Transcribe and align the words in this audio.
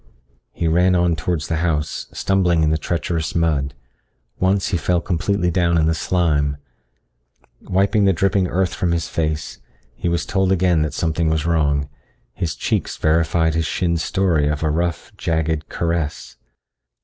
He 0.51 0.67
ran 0.67 0.95
on 0.95 1.15
towards 1.15 1.47
the 1.47 1.57
house, 1.57 2.07
stumbling 2.11 2.63
in 2.63 2.71
the 2.71 2.77
treacherous 2.79 3.35
mud. 3.35 3.75
Once 4.39 4.69
he 4.69 4.77
fell 4.77 4.99
completely 4.99 5.51
down 5.51 5.77
in 5.77 5.85
the 5.85 5.93
slime. 5.93 6.57
Wiping 7.61 8.05
the 8.05 8.11
dripping 8.11 8.47
earth 8.47 8.73
from 8.73 8.93
his 8.93 9.07
face, 9.07 9.59
he 9.93 10.09
was 10.09 10.25
told 10.25 10.51
again 10.51 10.81
that 10.81 10.95
something 10.95 11.29
was 11.29 11.45
wrong. 11.45 11.87
His 12.33 12.55
cheeks 12.55 12.97
verified 12.97 13.53
his 13.53 13.67
shin's 13.67 14.03
story 14.03 14.47
of 14.47 14.63
a 14.63 14.71
rough, 14.71 15.11
jagged 15.17 15.69
caress. 15.69 16.35